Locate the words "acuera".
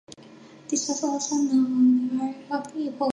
2.73-2.73